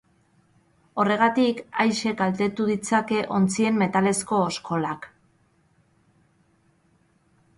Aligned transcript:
Horregatik, 1.01 1.59
aise 1.83 2.13
kaltetu 2.21 2.65
ditzake 2.69 3.19
ontzien 3.39 3.77
metalezko 3.83 4.41
oskolak. 4.47 5.05